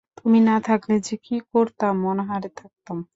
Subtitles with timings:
[0.17, 2.97] তুমি না থাকলে যে কী করতাম অনাহারে থাকতাম!